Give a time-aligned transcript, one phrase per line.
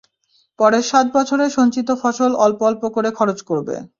[0.59, 3.75] পরের সাত বছরে সঞ্চিত ফসল অল্প অল্প করে খরচ করবে।